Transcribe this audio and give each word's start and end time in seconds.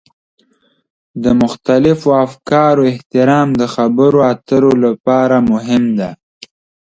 د 1.23 1.25
مختلفو 1.41 2.09
افکارو 2.25 2.81
احترام 2.91 3.47
د 3.59 3.63
خبرو 3.73 4.19
اترو 4.31 4.71
لپاره 4.85 5.35
مهم 5.51 5.83
دی. 5.99 6.11